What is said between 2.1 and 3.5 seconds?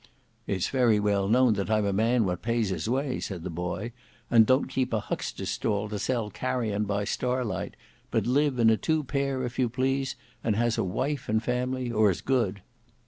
what pays his way," said